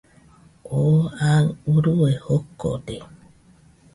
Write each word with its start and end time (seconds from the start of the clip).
Oo 0.77 0.99
aɨ 1.31 1.43
urue 1.73 2.09
jokode 2.25 2.95